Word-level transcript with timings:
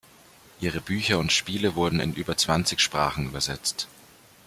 Ihre 0.59 0.81
Bücher 0.81 1.19
und 1.19 1.31
Spiele 1.31 1.75
wurden 1.75 1.99
in 1.99 2.15
über 2.15 2.35
zwanzig 2.35 2.79
Sprachen 2.79 3.27
übersetzt. 3.27 3.87